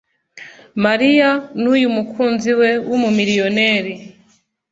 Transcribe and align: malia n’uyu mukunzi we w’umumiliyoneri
malia 0.83 1.31
n’uyu 1.61 1.87
mukunzi 1.95 2.51
we 2.59 2.69
w’umumiliyoneri 2.89 3.93